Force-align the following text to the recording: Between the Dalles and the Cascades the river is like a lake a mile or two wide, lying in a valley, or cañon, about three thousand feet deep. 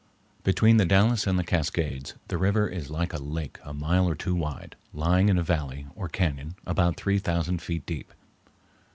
Between 0.43 0.77
the 0.77 0.85
Dalles 0.87 1.27
and 1.27 1.37
the 1.37 1.43
Cascades 1.43 2.15
the 2.27 2.39
river 2.39 2.67
is 2.67 2.89
like 2.89 3.13
a 3.13 3.19
lake 3.21 3.59
a 3.61 3.71
mile 3.71 4.09
or 4.09 4.15
two 4.15 4.33
wide, 4.33 4.75
lying 4.93 5.29
in 5.29 5.37
a 5.37 5.43
valley, 5.43 5.85
or 5.93 6.09
cañon, 6.09 6.55
about 6.65 6.97
three 6.97 7.19
thousand 7.19 7.61
feet 7.61 7.85
deep. 7.85 8.11